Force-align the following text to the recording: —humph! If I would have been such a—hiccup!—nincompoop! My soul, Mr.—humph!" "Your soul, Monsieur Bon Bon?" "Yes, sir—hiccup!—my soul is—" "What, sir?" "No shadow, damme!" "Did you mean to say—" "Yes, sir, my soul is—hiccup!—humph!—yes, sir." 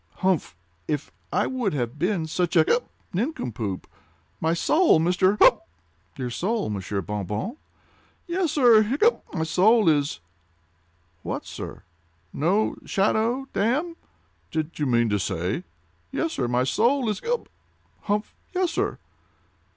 —humph! 0.23 0.55
If 0.87 1.11
I 1.31 1.45
would 1.45 1.73
have 1.75 1.99
been 1.99 2.25
such 2.25 2.55
a—hiccup!—nincompoop! 2.55 3.85
My 4.39 4.55
soul, 4.55 4.99
Mr.—humph!" 4.99 5.59
"Your 6.17 6.31
soul, 6.31 6.71
Monsieur 6.71 7.01
Bon 7.03 7.23
Bon?" 7.23 7.55
"Yes, 8.25 8.51
sir—hiccup!—my 8.53 9.43
soul 9.43 9.87
is—" 9.89 10.19
"What, 11.21 11.45
sir?" 11.45 11.83
"No 12.33 12.77
shadow, 12.83 13.45
damme!" 13.53 13.95
"Did 14.49 14.79
you 14.79 14.87
mean 14.87 15.07
to 15.09 15.19
say—" 15.19 15.65
"Yes, 16.11 16.33
sir, 16.33 16.47
my 16.47 16.63
soul 16.63 17.07
is—hiccup!—humph!—yes, 17.07 18.71
sir." 18.71 18.97